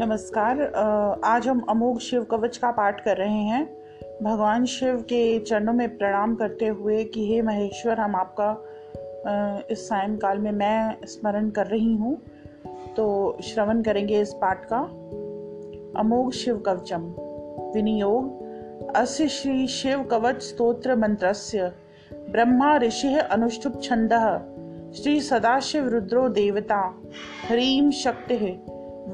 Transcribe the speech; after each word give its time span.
नमस्कार 0.00 0.60
आज 1.24 1.46
हम 1.48 1.58
अमोघ 1.68 1.98
शिव 1.98 2.22
कवच 2.24 2.56
का 2.56 2.70
पाठ 2.70 3.00
कर 3.04 3.16
रहे 3.16 3.40
हैं। 3.44 3.64
भगवान 4.22 4.64
शिव 4.64 5.00
के 5.00 5.40
चरणों 5.40 5.72
में 5.72 5.96
प्रणाम 5.98 6.34
करते 6.34 6.66
हुए 6.66 7.02
कि 7.04 7.26
हे 7.26 7.42
महेश्वर, 7.42 8.00
हम 8.00 8.16
आपका 8.16 9.66
इस 9.70 9.88
सायंकाल 9.88 10.38
में 10.38 10.50
मैं 10.52 11.06
स्मरण 11.06 11.50
कर 11.50 11.66
रही 11.66 11.94
हूँ। 11.96 12.16
तो 12.96 13.36
श्रवण 13.42 13.82
करेंगे 13.82 14.20
इस 14.20 14.32
पाठ 14.34 14.64
का। 14.64 14.78
अमोघ 16.00 16.32
शिव 16.32 16.58
कवचम, 16.58 17.04
विनियोग। 17.74 18.92
अस्य 18.96 19.28
श्री 19.28 19.66
शिव 19.66 20.02
कवच 20.02 20.42
स्तोत्र 20.42 20.96
मंत्रस्य, 20.96 21.72
ब्रह्मा 22.30 22.76
ऋषि 22.78 23.14
अनुष्ठुप 23.14 23.80
छंद 23.82 24.12
श्री 24.96 25.20
सदाशिव 25.20 25.88
रुद्रो 25.88 26.28
देवता, 26.28 26.82
ह्रीं 27.48 27.90
शक्ति। 27.90 28.60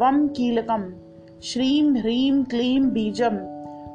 वम 0.01 0.29
कीलकम 0.29 0.93
श्रीं 1.43 2.01
ह्रीं 2.01 2.45
क्लीं 2.45 2.81
बीजम 2.81 3.37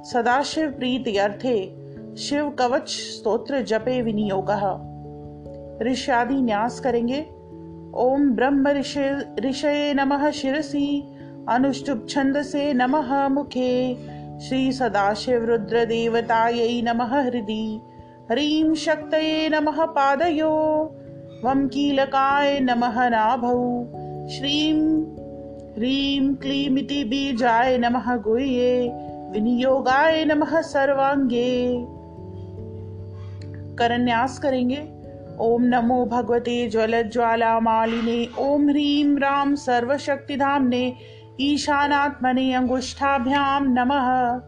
सदाशिव 0.04 0.72
प्रीत्यर्थे 0.72 1.74
शिव 2.18 2.50
कवच 2.50 2.90
स्तोत्र 2.90 3.62
जपे 3.62 4.02
विनियोग। 4.02 4.50
ऋषादि 5.84 6.42
न्यास 6.42 6.80
करेंगे। 6.80 7.22
ओम 7.96 8.32
ब्रह्म 8.32 8.68
ऋषये 9.40 9.94
नमः 9.94 10.32
शिरसी। 10.32 11.04
अनुष्टुप 11.50 12.06
छंद 12.10 12.42
से 12.42 12.74
नमः 12.74 13.28
मुखे। 13.28 13.96
श्री 14.40 14.72
सदाशिव 14.72 15.46
रुद्र 15.46 15.86
देवतायै 15.86 16.82
नमः 16.82 17.22
हृदि। 17.22 17.82
ह्रीं 18.32 18.74
शक्तये 18.74 19.50
नमः 19.50 19.86
पादयो। 19.86 20.56
वम 21.46 21.68
कीलकाय 21.68 22.60
नमः 22.60 23.10
नाभौ। 23.10 23.84
श्रीं 24.30 25.04
ह्रीं 25.72 26.36
क्लीमिति 26.36 27.04
बीजाय 27.04 27.78
नमः 27.78 28.16
गुह्ये, 28.16 28.92
विनियोगाय 29.32 30.26
नमः 30.26 30.62
सर्वांगे। 30.62 31.86
करन्यास 33.76 34.40
करेंगे। 34.40 34.88
ओम 35.40 35.64
नमो 35.64 36.06
भगवते 36.06 36.70
ज्वल 36.70 37.04
ज्वाला 37.04 37.60
मालिने 37.60 38.28
ओम 38.40 38.70
ह्रीं 38.70 39.16
राम 39.16 39.56
सर्वशक्ति 39.56 40.36
धामने 40.36 40.94
ईशानात्मने 41.42 42.54
अंगुष्ठाभ्याम 42.54 43.66
नमः। 43.68 44.42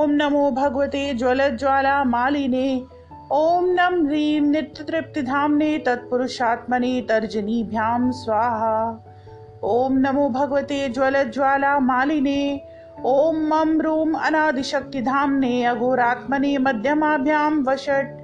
ओम 0.00 0.10
नमो 0.10 0.50
भगवते 0.50 1.14
ज्वल 1.14 1.56
ज्वाला 1.56 2.04
मालिने 2.04 2.82
ओम 3.32 3.64
नम 3.64 4.06
ह्रीं 4.06 4.40
नित्य 4.40 4.84
तृप्ति 4.84 5.22
धामने 5.22 5.78
तत्पुरुषात्मने 5.78 7.00
तर्जनीभ्याम 7.00 8.10
स्वाहा। 8.10 9.04
ओम 9.64 9.92
नमो 9.92 10.28
भगवते 10.28 10.88
ज्वल 10.88 11.30
ज्वाला 11.30 11.78
मालिने, 11.78 12.60
ओम 13.04 13.36
मम 13.36 13.80
रूम 13.80 14.14
अनादिशक्ति 14.14 15.02
धामने 15.02 15.64
अघोरात्मने 15.64 16.58
मध्यमाभ्याम 16.58 17.62
वषट। 17.62 18.18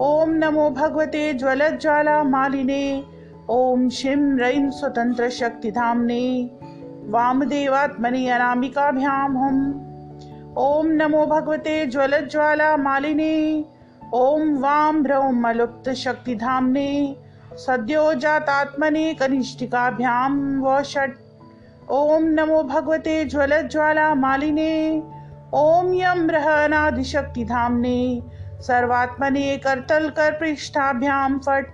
ओम 0.00 0.30
नमो 0.30 0.70
भगवते 0.70 1.34
ज्वल 1.34 1.76
ज्वाला 1.76 2.22
मालिने, 2.24 3.04
ओम 3.48 3.88
शिम 3.88 4.38
रईम 4.38 4.70
स्वतंत्र 4.70 5.28
शक्ति 5.28 5.70
धामने 5.70 6.50
वामदेवात्मने 7.08 8.28
अनामिकाभ्याम 8.28 9.38
हम। 9.38 9.58
ओम 10.58 10.86
नमो 10.86 11.26
भगवते 11.26 11.86
ज्वल 11.86 12.28
ज्वाला 12.32 12.76
मालिने, 12.76 13.64
ओम 14.14 14.54
वाम 14.54 15.02
ब्रह्म 15.02 15.48
लुप्त 15.48 15.90
शक्ति 17.56 17.70
धामने 17.70 17.76
सद्यो 17.76 18.14
जातात्मने 18.14 19.14
कनिष्ठिकाभ्यां 19.14 20.60
व 20.60 20.82
षट् 20.82 21.18
ॐ 21.92 22.22
नमो 22.22 22.62
भगवते 22.62 23.24
ज्वलज्वाला 23.24 24.14
मालिने 24.14 25.02
ॐ 25.54 25.94
यं 25.94 26.26
बृहनादिशक्तिधाम्ने। 26.26 28.22
सर्वात्मने 28.60 29.56
करतल 29.56 30.08
कर 30.08 30.32
पृष्ठाभ्याम 30.32 31.38
फट। 31.38 31.66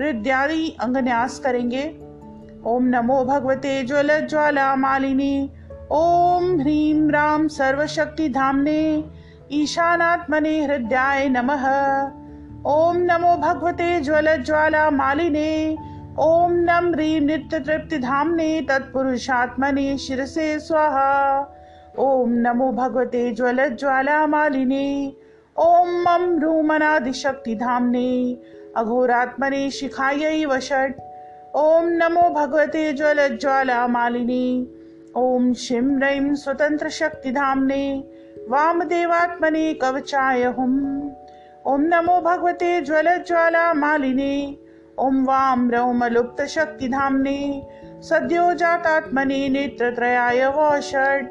हृदयादि 0.00 0.76
अंगन्यास 0.80 1.38
करेंगे। 1.38 1.98
ओम 2.66 2.84
नमो 2.84 3.24
भगवते 3.24 3.82
ज्वल 3.82 4.26
ज्वाला 4.26 4.76
मालिनी 4.76 5.50
ओम 5.90 6.60
ह्रीं 6.60 7.10
राम 7.10 7.48
सर्वशक्ति 7.48 8.28
धामने 8.28 9.04
ईशानात्मने 9.52 10.64
हृदयाय 10.64 11.28
नमः। 11.28 11.68
ओम 12.68 12.96
नमो 13.00 13.36
भगवते 13.36 14.00
ज्वल 14.00 14.26
ज्वाला 14.36 14.90
मालिने 14.90 15.76
ओम 16.20 16.52
नम 16.52 16.90
ह्रीं 16.94 17.20
नित्य 17.20 17.58
तृप्ति 17.58 17.98
धामने 17.98 18.48
तत्पुरुषात्मने 18.60 19.96
शिरसे 19.98 20.58
स्वाहा। 20.58 21.14
ओम 21.98 22.32
नमो 22.36 22.70
भगवते 22.72 23.30
ज्वल 23.32 23.68
ज्वाला 23.74 24.26
मालिने 24.26 24.84
ओम 25.56 25.88
मम 26.02 26.38
रूमनादिशक्ति 26.38 27.54
धामने 27.54 28.10
अघोरात्मने 28.76 29.70
शिखायै 29.70 30.44
वषट् 30.44 31.00
ओम 31.56 31.88
नमो 31.94 32.28
भगवते 32.30 32.92
ज्वल 32.92 33.26
ज्वाला 33.36 33.86
मालिने 33.86 34.44
ओम 35.16 35.52
शिम 35.54 35.98
रैं 35.98 36.34
स्वतंत्र 36.34 36.88
शक्ति 36.90 37.30
धामने 37.30 37.82
वामदेवात्मने 38.48 39.72
कवचाय 39.74 40.44
हुम। 40.58 40.97
ओम 41.66 41.80
नमो 41.80 42.20
भगवते 42.20 42.80
ज्वल 42.80 43.18
ज्वाला 43.18 43.74
मालिने 43.74 44.56
ओम 44.98 45.24
वाम 45.24 45.70
रौम 45.70 46.04
लुप्त 46.04 46.44
शक्ति 46.44 46.88
धामने 46.88 47.66
सद्यो 48.00 48.54
जातात्मने 48.54 49.48
नेत्रत्रयाय 49.48 50.46
वषट् 50.46 51.26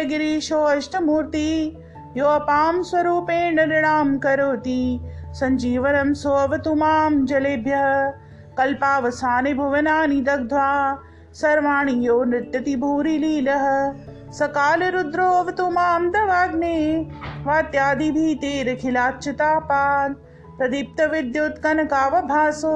गिरीशो 0.03 0.63
अष्टमूर्ति। 0.63 1.77
यो 2.17 2.25
अपां 2.25 2.83
स्वरूपेण 2.83 3.67
नृणां 3.67 4.17
करोति। 4.17 4.99
सञ्जीवनं 5.33 6.13
सोऽवतु 6.13 6.75
माँ 6.75 7.25
जलेभ्यः। 7.25 8.11
कल्पावसाने 8.57 9.53
भुवनानि 9.53 10.21
दग्ध्वा 10.21 10.99
सर्वाणि 11.33 12.07
यो 12.07 12.23
नृत्यति 12.23 12.75
भूरिलीलः 12.75 13.93
सकाल 14.31 14.83
रुद्रोऽवतु 14.83 15.69
माँ 15.69 16.11
दवाग्ने। 16.11 17.07
वात्यादिभीतिरखिलाच्युतापान् 17.45 20.15
प्रदीप्तविद्युत्कनकावभासो 20.57 22.75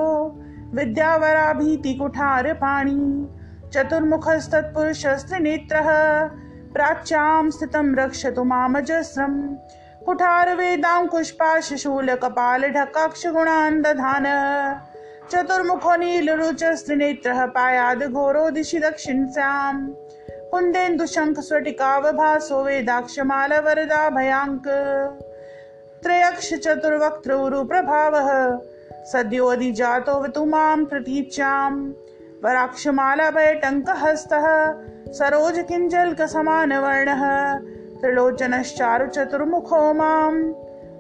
विद्यावराभीतिकुठारपाणि 0.74 3.28
चतुर्मुखस्तत्पुरुषस्त्रिनेत्रः 3.74 5.88
प्राच्यां 6.74 7.50
स्थितं 7.50 7.96
रक्षतु 7.96 8.44
मामजस्रं। 8.44 9.56
कुठारवेदां 10.06 11.08
कुष्पाशूलकपालढकाक्ष 11.08 13.26
चतुर्मुखो 15.32 15.96
नीलरुचस्त्रिनेत्रः 15.96 17.46
पायादघोरो 17.46 18.50
दिशि 18.50 18.80
दक्षिणस्यां। 18.80 19.88
पुन्देन्दुशङ्ख 20.52 21.40
वेदाक्षमालवरदाभयाङ्क। 22.64 22.84
त्रयक्षचतुर्वक्त्रौरुप्रभावः 22.84 23.24
मालवरदा 23.24 24.10
भयाङ्क 24.10 24.64
त्रयक्ष 26.04 26.54
चतुर्वक्तृरुप्रभावः 26.54 28.30
मां 30.46 30.86
प्रतीचाम् 30.86 31.94
वराक्षमालाभयटङ्कहस्तः 32.44 34.46
सरोजकिञ्जल्कसमानवर्णः 35.14 37.24
त्रिलोचनश्चारुचतुर्मुखो 38.02 39.94
मां 39.94 40.34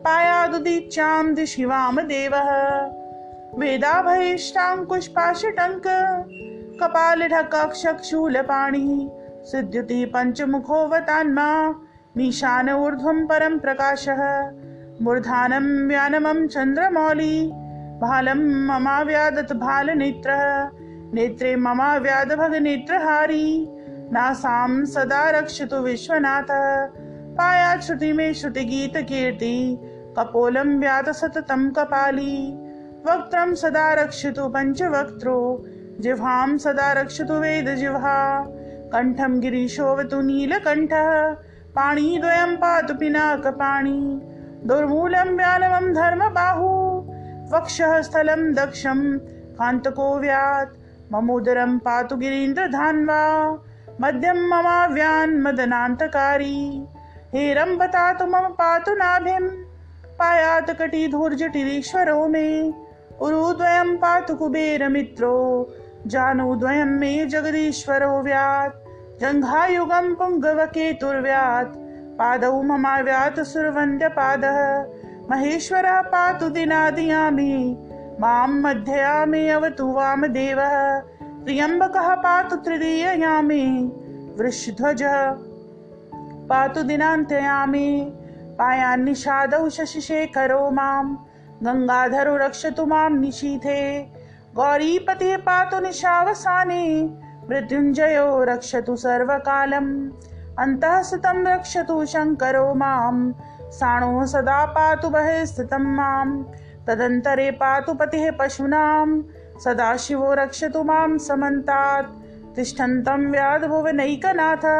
पायादुदीच्यां 0.05 1.33
दिशि 1.33 1.65
वामदेवः 1.65 2.49
वेदाभयिष्टाङ्कुष्पाशटङ्क 3.59 5.87
कपालढकक्षक्षूलपाणिः। 6.81 8.89
सिद्ध्यति 9.51 10.05
पञ्चमुखोऽवतान्मा। 10.05 11.49
मीशान 12.17 12.69
ऊर्ध्वं 12.69 13.27
परं 13.27 13.59
प्रकाशः। 13.59 14.21
मूर्धानं 15.01 15.87
व्यानमं 15.87 16.47
चन्द्रमौली। 16.47 17.51
भालं 18.01 18.67
ममाव्यादत 18.67 19.53
भालनेत्रः 19.53 20.80
नेत्रे 21.13 21.55
ममाव्यादभगनेत्रहारी 21.55 23.69
नासां 24.11 24.85
सदा 24.85 25.29
रक्षतु 25.29 25.75
विश्वनाथः। 25.75 26.89
पाया 27.35 27.79
श्रुति 27.79 28.13
मे 28.13 28.33
श्रुतिगीतकीर्ति 28.33 29.79
कपोलं 30.17 30.79
व्यात 30.79 31.09
सततं 31.09 31.71
कपाली। 31.71 32.59
वक्त्रं 33.05 33.55
सदा 33.55 33.93
रक्षतु 33.93 34.49
पञ्चवक्त्रो। 34.49 35.65
जिह्वां 35.99 36.57
सदा 36.57 36.91
रक्षतु 36.91 37.33
वेदजिह्वा 37.33 38.45
कण्ठं 38.93 39.39
गिरीशोऽवतु 39.39 40.21
नीलकण्ठः। 40.21 41.35
पाणिद्वयं 41.75 42.55
पातु 42.55 42.93
पिनाकपाणि। 42.93 44.21
दुर्मूलं 44.65 45.37
व्यालमं 45.37 45.93
धर्मबाहु। 45.93 47.03
वक्षः 47.57 48.01
स्थलं 48.01 48.53
दक्षं 48.53 49.19
कान्तको 49.59 50.19
व्यात्। 50.19 50.80
ममोदरं 51.11 51.79
पातु 51.79 52.17
गिरीन्द्रधान्वा, 52.17 53.51
मद्यं 54.01 54.47
ममाव्यान् 54.49 55.41
मदनान्तकारी। 55.41 56.87
हेरम्बतातु 57.35 58.25
मम 58.25 58.47
पातु 58.47 58.93
नाभिं, 58.93 59.47
पायात् 60.19 60.79
कटिधूर्जटिरीश्वरो 60.79 62.27
मे। 62.27 62.73
उरुद्वयं 63.21 63.97
पातु 63.97 64.35
कुबेरमित्रो, 64.35 65.67
जानुद्वयं 66.07 66.85
मे 66.85 67.25
जगदीश्वरो 67.25 68.21
व्यात्। 68.21 68.75
जङ्घायुगं 69.21 70.15
पुङ्गवकेतुर्व्यात्, 70.15 71.77
पादौ 72.19 72.61
ममाव्यात् 72.61 73.39
सुरवन्द्यपादः 73.39 74.85
महेश्वरः 75.31 76.01
पातु 76.01 76.49
दिनादियामि 76.49 77.87
मां 78.21 78.49
मध्ययामि 78.49 79.47
अवतु 79.49 79.91
वामदेवः। 79.91 80.99
त्र्यम्बकः 81.45 82.15
पातु 82.15 82.55
तृतीययामि 82.55 83.91
वृषध्वजः 84.39 85.31
पातु 86.49 86.83
दिनान्त्ययामि 86.83 88.13
पायान्निषादौ 88.59 89.69
शशिशेखरो 89.69 90.71
मां 90.71 91.05
गङ्गाधरो 91.63 92.35
रक्षतु 92.35 92.85
मां 92.85 93.09
निशीथे। 93.09 94.01
गौरीपतिः 94.55 95.37
पातु 95.37 95.79
निशावसाने। 95.79 97.09
मृत्युञ्जयो 97.49 98.43
रक्षतु 98.43 98.95
सर्वकालम्। 98.95 100.11
अन्तः 100.59 101.01
स्थितं 101.01 101.45
रक्षतु 101.45 102.05
शङ्करो 102.05 102.73
मां 102.73 103.31
साणो 103.71 104.25
सदा 104.25 104.65
पातु 104.65 105.09
बहिः 105.09 105.45
स्थितं 105.45 105.83
मां 105.95 106.43
तदन्तरे 106.87 107.51
पातु 107.51 107.93
पतिः 107.93 108.31
पशूनां 108.39 109.07
सदाशिवो 109.63 110.33
रक्षतु 110.33 110.83
मां 110.83 111.17
समन्तात्। 111.27 112.09
तिष्ठन्तं 112.55 113.21
व्याधभुवनैकनाथः 113.31 114.79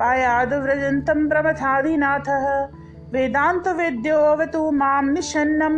पायाद्व्रजन्तं 0.00 1.28
प्रमथाधिनाथः 1.28 2.46
वेदान्तवेद्योऽवतु 3.12 4.70
मां 4.80 5.04
निषन्नं 5.14 5.76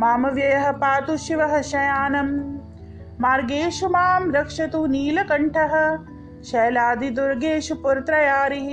मामव्ययः 0.00 0.66
पातु 0.82 1.16
शिवः 1.16 1.60
शयानम्। 1.62 2.32
मार्गेषु 3.20 3.88
मां 3.88 4.32
रक्षतु 4.32 4.86
नीलकण्ठः 4.86 5.74
शैलादिदुर्गेषु 6.50 7.74
पुरत्रयारिः 7.82 8.68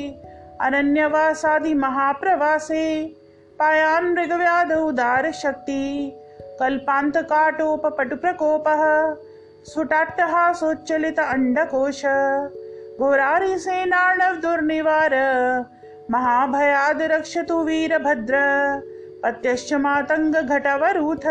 अनन्यवासादिमहाप्रवासे 0.65 2.83
पायान् 3.61 4.13
मृगव्याधौ 4.13 4.87
उदारशक्ति 4.87 5.83
कल्पान्तकाटोपपटुप्रकोपः 6.59 8.81
स्फुटाट्टहासोच्चलित 9.65 11.19
अण्डकोश। 11.19 12.01
घोरारिसेनार्णवदुर्निवार 12.99 15.13
महाभयाद् 16.11 17.01
रक्षतु 17.01 17.63
वीरभद्र। 17.63 18.35
पत्यश्च 19.23 19.73
मातङ्गघटवरूथ 19.73 21.25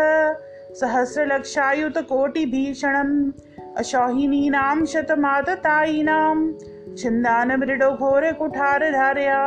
सहस्रलक्षायुतकोटिभीषणम् 0.79 3.31
अशौहिनीनां 3.77 4.85
शतमाततायिनां 4.85 6.53
छिन्दानमृडोघोरकुठारधारया 6.95 9.41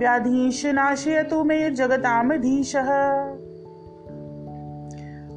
व्याधीश 0.00 0.60
नाशयतु 0.80 1.38
मे 1.50 1.60
जगतामधीशः 1.82 2.90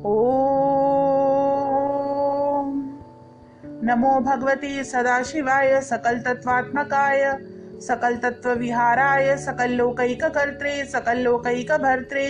ॐ 0.06 0.14
नमो 3.84 4.20
भगवती 4.20 4.84
सदाशिवाय, 4.84 5.82
सकलतत्त्वात्मकाय, 5.82 7.24
सकलतत्त्वविहाराय, 7.82 9.38
सकल्लोकैककर्त्रे, 9.38 10.74
सकल्लोकैकभर्त्रे, 10.86 12.26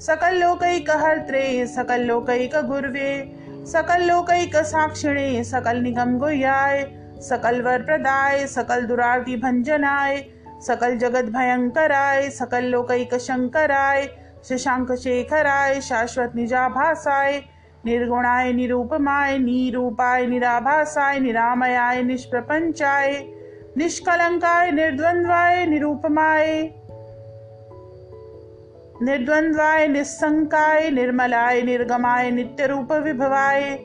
सकल्लोकैकहर्त्रे, 0.00 1.44
सकल्लोकैकगुर्वे, 1.66 3.10
सकल्लोकैकसाक्षिणे 3.66 5.44
सकलनिगम 5.44 6.18
गुह्याय 6.18 6.84
सकल 7.20 7.62
वर 7.62 7.82
प्रदाय 7.82 8.46
सकल 8.46 8.86
दुरार्ति 8.86 9.36
भंजनाय 9.36 10.24
सकल 10.66 10.96
जगत 10.96 11.24
भयंकराय 11.24 12.30
सकल 12.30 12.64
लोकैक 12.64 13.14
शंकराय 13.14 14.08
शशांक 14.48 14.92
शेखराय, 14.92 15.80
शाश्वत 15.80 16.34
निजाभासाय, 16.34 17.40
निर्गुणाय, 17.84 18.52
निरूपमाय, 18.52 19.38
निरूपाय, 19.38 20.26
निराभासाय, 20.26 21.18
निरामयाय, 21.18 22.02
निष्प्रपंचाय, 22.02 23.22
निष्कलंकाय, 23.76 24.70
निर्द्वंद्वाय, 24.70 25.64
निरूपमाय, 25.66 26.68
निर्द्वंद्वाय 29.02 29.86
निस्संकाय 29.86 30.90
निर्मलाय, 30.90 31.62
निर्गमाय 31.62 32.30
नित्यरूप 32.30 32.92
विभवाय 32.92 33.78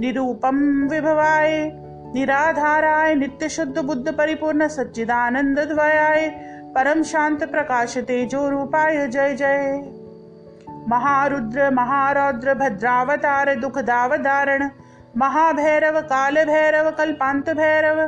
निरूपम 0.00 0.88
विभवाय 0.88 1.70
निराधाराय 2.14 3.14
नित्य 3.14 3.48
शुद्ध 3.48 3.78
बुद्ध 3.78 4.12
परिपूर्ण 4.12 4.68
सच्चिदानंद 4.68 5.58
द्वयाय 5.58 6.28
परम 6.74 7.02
शांत 7.02 7.44
प्रकाश 7.44 7.98
तेजो 7.98 8.48
रूपाय 8.50 9.06
जय 9.08 9.34
जय। 9.34 9.82
महारुद्र, 10.88 11.70
महारौद्र, 11.70 12.54
भद्रावतार 12.54 13.54
दुख 13.54 13.78
दावधारण 13.78 14.68
महाभैरव 15.16 16.00
काल 16.00 16.44
भैरव 16.44 16.90
कल्पांत 16.90 17.50
भैरव 17.50 18.06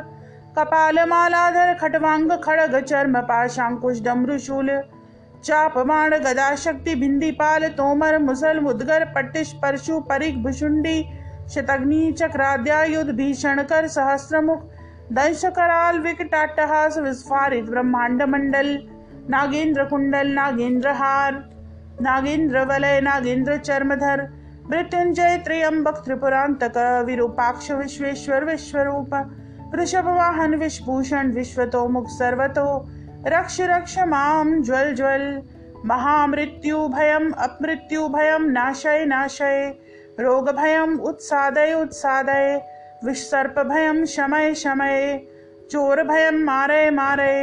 कपाल 0.58 0.98
मालाधर 1.08 1.74
खटवांग, 1.74 2.30
खड़ग, 2.44 2.78
चर्म, 2.80 3.20
पाशांकुश, 3.20 4.02
डमरुशूल 4.02 4.70
चापमाण 5.44 6.14
गदा 6.18 6.54
शक्ति 6.56 6.94
भिंदी 6.94 7.30
पाल 7.30 7.68
तोमर, 7.68 8.18
मुसल, 8.18 8.60
मुदगर, 8.60 9.04
पट्टिश, 9.04 9.52
परशु 9.52 10.00
परिक 10.00 10.42
भुषुंडी 10.42 11.02
शतग्नि 11.54 12.12
चक्राद्यायुध 12.12 13.10
भीषण 13.10 13.62
कर, 13.62 13.86
सहस्रमुख 13.86 14.62
दंश 15.12 15.44
कराल 15.44 15.98
विकटाटहास 15.98 16.98
विस्फारित 16.98 17.64
ब्रह्मांड 17.64 18.22
मंडल, 18.22 18.78
नागेंद्र 19.30 19.84
कुंडल, 19.84 20.28
नागेंद्र 20.28 20.88
हार 20.92 21.42
नागेंद्र 22.02 22.64
वलय 22.64 23.00
नागेंद्र 23.00 23.56
चर्मधर 23.56 24.22
मृत्युंजय 24.70 25.36
त्रियंबक 25.44 26.02
त्रिपुरांतक, 26.04 26.78
विरूपाक्ष 27.06 27.70
विश्वेश्वर 27.70 28.44
विश्वरूप 28.44 29.14
वृषभ 29.74 30.06
वाहन 30.08 30.54
विश्वभूषण 30.54 31.30
विश्वतो 31.32 31.86
मुख 31.88 32.08
सर्वतो, 32.08 32.66
रक्ष 33.26 33.60
रक्ष 33.60 33.98
माम 33.98 34.62
ज्वल 34.62 34.94
ज्वल 34.94 35.42
महामृत्यु 35.84 36.88
भयम 36.88 37.30
अपमृत्यु 37.30 38.08
भयम 38.08 38.44
नाशय 38.50 39.04
नाशय 39.04 39.74
रोग 40.20 40.50
भयम 40.50 40.98
उत्सादय 41.00 41.74
उत्सादय 41.74 42.60
विसर्प 43.04 43.58
भयम 43.58 44.04
शमय 44.04 44.54
शमय 44.54 45.26
चोर 45.70 46.02
भयम 46.02 46.42
मारे 46.44 46.90
मारे 46.90 47.34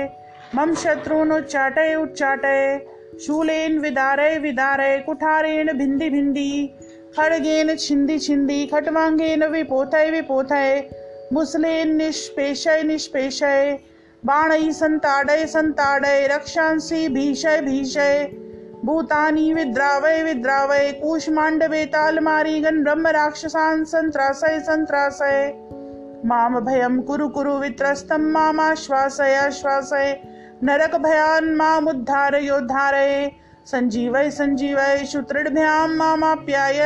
मम 0.56 0.74
शत्रुन 0.74 1.32
उच्चाटय 1.32 1.96
उच्चाटय 1.96 2.91
शूलेन 3.20 3.80
विदारय 3.80 4.38
विदारय, 4.38 4.98
कुठारेण 5.00 5.78
भिंदी 5.78 6.10
भिंदी, 6.10 6.68
खड़गेन 7.18 7.76
छिंदी 7.76 8.20
छिंदी, 8.20 8.66
खटवांगेन 8.66 9.44
विपोथय 9.44 10.12
विपोथय 10.12 10.90
मुसलेन 11.34 11.96
निष्पेशय 11.96 12.84
निष्पेशय 12.84 13.78
बाणै 14.26 14.72
संताडय 14.72 15.46
संताडय, 15.46 16.28
रक्षांसी 16.28 17.08
भीषय 17.08 17.62
भीषय, 17.62 18.30
भूतानी 18.86 19.54
विद्रावय 19.54 20.24
विद्रावय 20.24 20.92
कूष्मांडवे 20.92 21.86
तालमारीगन 21.86 22.84
ब्रह्म 22.84 23.08
राक्षसान 23.08 23.84
संत्रासय 23.84 24.60
संत्रासय 24.60 25.52
माम 26.26 26.60
भयम 26.60 27.02
कुरु 27.02 27.28
कुरु 27.28 27.54
वित्रस्तम 27.54 28.22
मामाश्वासय 28.22 29.36
आश्वासय 29.36 30.14
नरक 30.64 30.96
भयान 30.96 31.56
माम 31.56 31.88
उद्धारयोद्धारय 31.88 33.32
संजीवय 33.66 34.30
संजीवय 34.32 34.98
शुतृभ्याम 34.98 35.94
मामाप्याय 35.96 36.80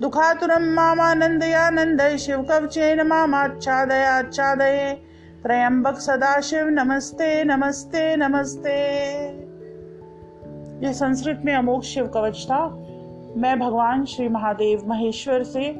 दुखातुरम 0.00 0.62
मामानंदयानंदय 0.62 2.16
शिव 2.18 2.42
कवचेन 2.42 3.00
मामाच्छादय 3.06 4.04
आच्छादय 4.04 4.96
त्रयंबक 5.42 5.98
सदाशिव, 5.98 6.68
नमस्ते 6.68 7.44
नमस्ते 7.44 8.16
नमस्ते। 8.16 8.76
यह 10.86 10.92
संस्कृत 10.92 11.42
में 11.44 11.54
अमोघ 11.54 11.82
शिव 11.82 12.06
कवच 12.06 12.44
था। 12.44 12.66
मैं 13.36 13.58
भगवान 13.58 14.04
श्री 14.04 14.28
महादेव 14.28 14.82
महेश्वर 14.86 15.42
से 15.42 15.74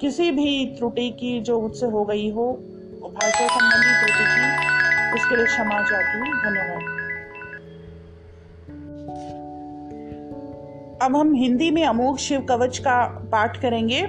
किसी 0.00 0.30
भी 0.30 0.74
त्रुटि 0.78 1.10
की 1.10 1.40
जो 1.40 1.60
मुझसे 1.60 1.86
हो 1.86 2.04
गई 2.04 2.30
हो, 2.30 2.52
भाषा 3.02 3.46
संबंधी 3.46 3.94
त्रुटि 3.94 4.24
की 4.24 4.75
उसके 5.14 5.36
लिए 5.36 5.46
क्षमा 5.46 5.82
चाहती 5.82 6.18
हूँ। 6.18 6.28
धन्यवाद। 6.28 6.96
अब 11.02 11.16
हम 11.16 11.34
हिंदी 11.34 11.70
में 11.70 11.86
अमोघ 11.86 12.16
शिव 12.16 12.40
कवच 12.40 12.78
का 12.78 13.06
पाठ 13.32 13.60
करेंगे, 13.60 14.06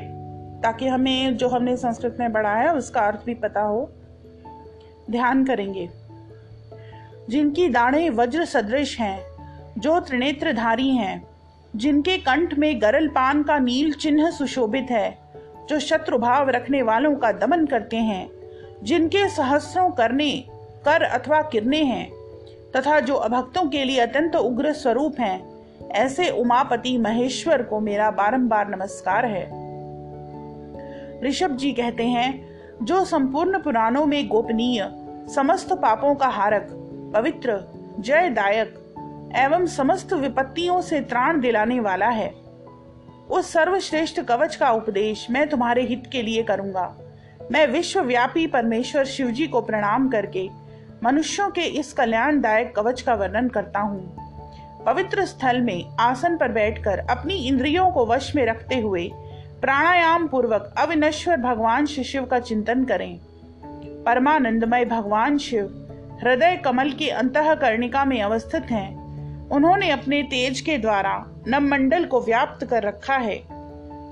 ताकि 0.63 0.87
हमें 0.87 1.37
जो 1.37 1.47
हमने 1.49 1.77
संस्कृत 1.77 2.17
में 2.19 2.33
पढ़ा 2.33 2.55
है, 2.55 2.73
उसका 2.75 3.01
अर्थ 3.01 3.25
भी 3.25 3.33
पता 3.33 3.61
हो। 3.61 3.91
ध्यान 5.11 5.45
करेंगे। 5.45 5.89
जिनकी 7.29 7.69
दाढ़ें 7.69 8.09
वज्र 8.09 8.45
सदृश 8.45 8.99
हैं, 8.99 9.23
जो 9.77 9.99
त्रिनेत्रधारी 9.99 10.89
हैं, 10.89 11.27
जिनके 11.75 12.17
कंठ 12.17 12.53
में 12.53 12.81
गरल 12.81 13.07
पान 13.07 13.43
का 13.43 13.59
नील 13.59 13.93
चिन्ह 13.93 14.31
सुशोभित 14.31 14.87
है, 14.91 15.17
जो 15.69 15.79
शत्रु 15.79 16.17
भाव 16.17 16.49
रखने 16.49 16.81
वालों 16.81 17.15
का 17.15 17.31
दमन 17.31 17.65
करते 17.65 17.97
हैं, 17.97 18.29
जिनके 18.83 19.29
सहस्रों 19.29 19.91
करने 19.91 20.43
कर 20.87 21.01
अथवा 21.01 21.41
किरने 21.41 21.83
हैं, 21.83 22.11
तथा 22.75 22.99
जो 22.99 23.15
अभक्तों 23.15 23.69
के 23.69 23.83
लिए 23.83 23.99
अत्यंत 23.99 24.35
उग्र 24.35 24.73
स्वरूप 24.73 25.19
हैं, 25.19 25.65
ऐसे 25.91 26.29
उमापति 26.29 26.97
महेश्वर 26.97 27.63
को 27.63 27.79
मेरा 27.79 28.11
बारंबार 28.11 28.67
नमस्कार 28.67 29.25
है। 29.25 29.45
ऋषभ 31.23 31.51
जी 31.51 31.71
कहते 31.71 32.03
हैं, 32.03 32.49
जो 32.83 33.05
संपूर्ण 33.05 33.59
पुराणों 33.59 34.05
में 34.05 34.27
गोपनीय, 34.27 34.89
समस्त 35.35 35.73
पापों 35.73 36.15
का 36.15 36.27
हारक, 36.27 36.67
पवित्र, 37.15 37.63
जयदायक, 37.99 38.73
एवं 39.35 39.65
समस्त 39.65 40.13
विपत्तियों 40.13 40.81
से 40.81 41.01
त्राण 41.01 41.41
दिलाने 41.41 41.79
वाला 41.79 42.09
है, 42.09 42.33
उस 43.29 43.53
सर्वश्रेष्ठ 43.53 44.21
कवच 44.21 44.55
का 44.55 44.71
उपदेश 44.71 45.27
मैं 45.31 45.49
तुम्हारे 45.49 45.81
हित 45.81 46.03
के 46.11 46.21
लिए 46.21 46.43
करूँगा। 46.43 46.97
मैं 47.51 47.67
विश्वव्यापी 47.67 48.47
परमेश्वर 48.47 49.05
शिव 49.05 49.27
जी 49.27 49.47
को 49.47 49.61
प्रणाम 49.61 50.09
करके 50.09 50.66
मनुष्यों 51.03 51.49
के 51.49 51.61
इस 51.61 51.93
कल्याणदायक 51.93 52.75
कवच 52.75 53.01
का 53.01 53.13
वर्णन 53.13 53.47
करता 53.47 53.79
हूँ। 53.79 54.15
पवित्र 54.85 55.25
स्थल 55.25 55.61
में 55.61 55.97
आसन 55.99 56.37
पर 56.37 56.47
बैठकर 56.47 56.99
अपनी 56.99 57.35
इंद्रियों 57.35 57.91
को 57.91 58.05
वश 58.05 58.35
में 58.35 58.45
रखते 58.45 58.75
हुए 58.79 59.11
प्राणायाम 59.61 60.27
पूर्वक 60.27 60.73
अविनश्वर 60.77 61.37
भगवान 61.37 61.85
शिव 61.85 62.25
का 62.25 62.39
चिंतन 62.39 62.85
करें। 62.85 63.19
परमानंदमय 64.03 64.85
भगवान 64.85 65.37
शिव, 65.37 65.65
हृदय 66.23 66.55
कमल 66.55 66.91
की 66.91 67.09
अंतकर्णिका 67.09 68.05
में 68.05 68.21
अवस्थित 68.21 68.63
हैं। 68.63 68.97
उन्होंने 69.49 69.89
अपने 69.89 70.23
तेज 70.23 70.61
के 70.61 70.77
द्वारा 70.77 71.25
नवमंडल 71.47 72.05
को 72.05 72.21
व्याप्त 72.21 72.65
कर 72.65 72.83
रखा 72.83 73.15
है। 73.15 73.43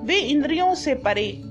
वे 0.04 0.16
इंद्रियों 0.16 0.76
से 0.76 0.96
परे, 0.96 1.42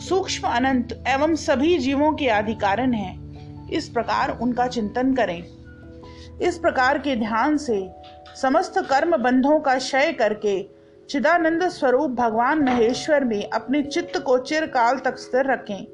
सूक्ष्म 0.00 0.48
अनंत 0.48 1.04
एवं 1.08 1.34
सभी 1.34 1.78
जीवों 1.78 2.12
के 2.12 2.26
अधिकारण 2.26 2.92
हैं। 2.92 3.27
इस 3.72 3.88
प्रकार 3.88 4.38
उनका 4.42 4.66
चिंतन 4.66 5.14
करें। 5.14 5.42
इस 6.42 6.58
प्रकार 6.58 6.98
के 6.98 7.16
ध्यान 7.16 7.56
से 7.56 7.90
समस्त 8.42 8.78
कर्म 8.78 9.16
बंधों 9.16 9.60
का 9.60 9.74
क्षय 9.74 10.12
करके 10.12 10.68
चिदानंद 11.10 11.68
स्वरूप 11.68 12.10
भगवान 12.10 12.62
महेश्वर 12.62 13.24
में 13.24 13.50
अपने 13.50 13.82
चित्त 13.82 14.18
को 14.18 14.38
चिरकाल 14.38 14.98
तक 14.98 15.18
स्थिर 15.18 15.50
रखें। 15.52 15.86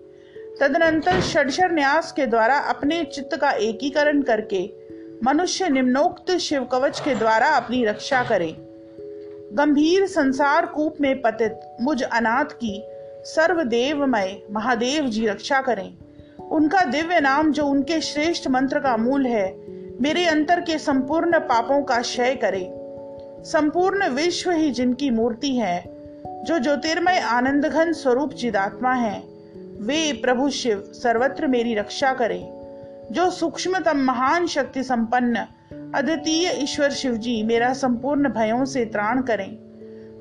तदनंतर 0.61 1.21
षडशर 1.21 1.73
न्यास 1.73 2.13
के 2.13 2.27
द्वारा 2.27 2.59
अपने 2.59 3.05
चित्त 3.05 3.37
का 3.37 3.51
एकीकरण 3.51 4.23
करके 4.23 4.71
मनुष्य 5.25 5.69
निम्नोक्त 5.69 6.33
शिव 6.33 6.65
कवच 6.65 7.01
के 7.01 7.15
द्वारा 7.15 7.47
अपनी 7.47 7.85
रक्षा 7.85 8.23
करे। 8.25 8.57
गंभीर 9.53 10.07
संसार 10.07 10.67
कूप 10.67 10.97
में 11.01 11.23
पतित 11.23 11.61
मुझ 11.81 12.03
अनाथ 12.03 12.45
की 12.45 12.83
सर्वदेवमय 13.25 14.43
महादेव 14.51 15.07
जी 15.07 15.27
रक्षा 15.27 15.61
करें। 15.61 15.97
उनका 16.51 16.85
दिव्य 16.85 17.21
नाम 17.21 17.53
जो 17.53 17.67
उनके 17.67 18.01
श्रेष्ठ 18.01 18.49
मंत्र 18.49 18.79
का 18.79 18.97
मूल 18.97 19.27
है, 19.27 19.57
मेरे 20.01 20.27
अंतर 20.27 20.61
के 20.61 20.79
संपूर्ण 20.79 21.39
पापों 21.39 21.83
का 21.83 22.01
क्षय 22.01 22.35
करे। 22.35 22.71
संपूर्ण 23.45 24.09
विश्व 24.09 24.51
ही 24.51 24.71
जिनकी 24.71 25.11
मूर्ति 25.11 25.57
है, 25.57 25.85
जो 26.27 26.59
ज्योतिर्मय 26.59 27.19
आनंद 27.19 27.67
घन 27.67 27.93
स्वरूप 27.93 28.33
चिदात्मा 28.33 28.93
है, 28.93 29.23
वे 29.81 30.13
प्रभु 30.13 30.51
शिव, 30.51 30.85
सर्वत्र 30.87 31.47
मेरी 31.47 31.75
रक्षा 31.75 32.13
करें। 32.13 32.55
जो 33.13 33.31
सूक्ष्मतम 33.31 33.97
महान 33.97 34.47
शक्ति 34.47 34.83
संपन्न, 34.83 35.37
अद्वितीय 35.95 36.51
ईश्वर 36.63 36.91
शिव 36.91 37.15
जी 37.15 37.43
मेरा 37.43 37.73
संपूर्ण 37.73 38.29
भयों 38.29 38.65
से 38.65 38.85
त्राण 38.85 39.23
करें। 39.23 39.59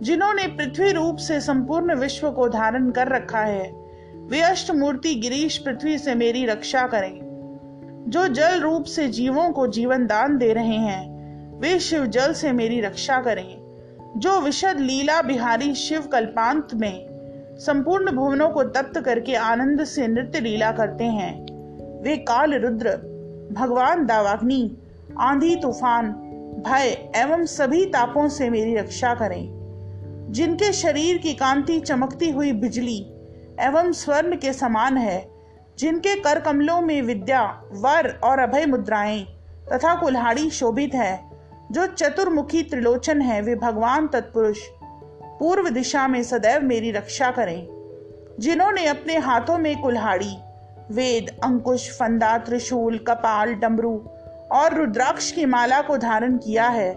जिन्होंने 0.01 0.47
पृथ्वी 0.47 0.91
रूप 0.91 1.17
से 1.17 1.39
संपूर्ण 1.39 1.95
विश्व 1.95 2.31
को 2.31 2.49
धारण 2.49 2.91
कर 2.91 3.07
रखा 3.07 3.39
है 3.39 3.82
वे 4.23 4.41
अष्टमूर्ति 4.41 5.15
गिरीश 5.15 5.57
पृथ्वी 5.57 5.97
से 5.97 6.15
मेरी 6.15 6.45
रक्षा 6.45 6.87
करें। 6.87 7.19
जो 8.07 8.27
जल 8.27 8.59
रूप 8.59 8.83
से 8.83 9.07
जीवों 9.07 9.49
को 9.49 9.67
जीवन 9.67 10.05
दान 10.05 10.37
दे 10.37 10.53
रहे 10.53 10.75
हैं, 10.75 11.13
वे 11.59 11.79
शिव 11.79 12.05
जल 12.05 12.33
से 12.33 12.51
मेरी 12.51 12.81
रक्षा 12.81 13.21
करें। 13.21 13.57
जो 14.17 14.41
विशद 14.41 14.79
लीला 14.79 15.21
बिहारी 15.21 15.75
शिव 15.75 16.01
कल्पांत 16.01 16.67
में 16.73 17.05
संपूर्ण 17.59 18.11
भुवनों 18.11 18.49
को 18.49 18.63
तप्त 18.63 19.01
करके 19.01 19.35
आनंद 19.35 19.83
से 19.83 20.07
नृत्य 20.07 20.39
लीला 20.39 20.71
करते 20.71 21.03
हैं, 21.03 21.45
वे 22.03 22.17
काल 22.17 22.53
रुद्र, 22.53 22.89
भगवान 23.51 24.05
दावाग्नि, 24.05 24.77
आंधी 25.19 25.55
तूफ़ान, 25.55 26.11
भय 26.67 27.11
एवं 27.15 27.45
सभी 27.45 27.85
तापों 27.85 28.29
से 28.29 28.49
मेरी 28.49 28.75
रक्षा 28.75 29.13
करें। 29.13 29.63
जिनके 30.29 30.73
शरीर 30.73 31.17
की 31.17 31.33
कांति 31.33 31.79
चमकती 31.79 32.31
हुई 32.31 32.51
बिजली 32.51 33.12
एवं 33.59 33.91
स्वर्ण 33.91 34.35
के 34.35 34.53
समान 34.53 34.97
है, 34.97 35.29
जिनके 35.79 36.15
कर 36.15 36.39
कमलों 36.39 36.81
में 36.81 37.01
विद्या, 37.01 37.63
वर 37.73 38.19
और 38.23 38.39
अभय 38.39 38.65
मुद्राएँ 38.65 39.23
तथा 39.73 39.95
कुल्हाड़ी 39.95 40.49
शोभित 40.49 40.95
है, 40.95 41.29
जो 41.71 41.85
चतुर्मुखी 41.85 42.63
त्रिलोचन 42.63 43.21
है, 43.21 43.41
वे 43.41 43.55
भगवान 43.55 44.07
तत्पुरुष। 44.07 44.59
पूर्व 45.23 45.69
दिशा 45.69 46.07
में 46.07 46.23
सदैव 46.23 46.61
मेरी 46.61 46.91
रक्षा 46.91 47.31
करें। 47.31 47.67
जिन्होंने 48.39 48.85
अपने 48.85 49.17
हाथों 49.17 49.57
में 49.57 49.81
कुल्हाड़ी, 49.81 50.37
वेद, 50.91 51.39
अंकुश, 51.43 51.99
फंदा, 51.99 52.37
त्रिशूल, 52.37 52.97
कपाल, 52.97 53.53
डमरू 53.53 54.09
और 54.51 54.73
रुद्राक्ष 54.73 55.31
की 55.31 55.45
माला 55.45 55.81
को 55.81 55.97
धारण 55.97 56.37
किया 56.37 56.67
है, 56.67 56.93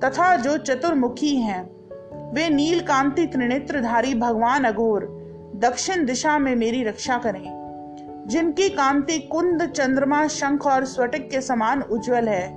तथा 0.00 0.36
जो 0.36 0.56
चतुर्मुखी 0.56 1.36
हैं, 1.36 1.70
वे 2.34 2.48
नील 2.48 2.80
कांति 2.80 3.26
त्रिनेत्रधारी 3.26 4.14
भगवान 4.14 4.64
अघोर 4.64 5.13
दक्षिण 5.54 6.04
दिशा 6.04 6.38
में 6.38 6.56
मेरी 6.56 6.84
रक्षा 6.84 7.18
करें। 7.18 7.64
जिनकी 8.26 8.68
कांति 8.68 9.18
कुंद, 9.18 9.66
चंद्रमा, 9.66 10.26
शंख 10.26 10.66
और 10.66 10.84
स्वटिक 10.84 11.30
के 11.30 11.40
समान 11.40 11.82
उज्जवल 11.82 12.28
है, 12.28 12.50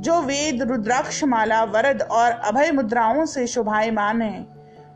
जो 0.00 0.20
वेद 0.20 0.62
रुद्राक्ष 0.62 1.24
माला 1.24 1.64
वरद 1.64 2.02
और 2.02 2.30
अभय 2.30 2.70
मुद्राओं 2.72 3.26
से 3.26 3.46
शोभायमान 3.46 4.22
है। 4.22 4.46